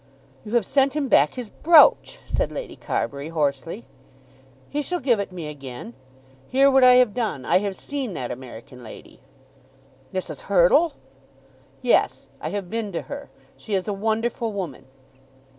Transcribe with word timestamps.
"You 0.43 0.55
have 0.55 0.65
sent 0.65 0.95
him 0.95 1.09
back 1.09 1.35
his 1.35 1.51
brooch," 1.51 2.17
said 2.25 2.51
Lady 2.51 2.75
Carbury 2.75 3.29
hoarsely. 3.29 3.85
"He 4.67 4.81
shall 4.81 4.99
give 4.99 5.19
it 5.19 5.31
me 5.31 5.47
again. 5.47 5.93
Hear 6.49 6.71
what 6.71 6.83
I 6.83 6.93
have 6.93 7.13
done. 7.13 7.45
I 7.45 7.59
have 7.59 7.75
seen 7.75 8.13
that 8.15 8.31
American 8.31 8.83
lady." 8.83 9.21
"Mrs. 10.11 10.41
Hurtle!" 10.49 10.93
"Yes; 11.83 12.25
I 12.41 12.49
have 12.49 12.67
been 12.67 12.91
to 12.93 13.03
her. 13.03 13.29
She 13.55 13.75
is 13.75 13.87
a 13.87 13.93
wonderful 13.93 14.51
woman." 14.51 14.85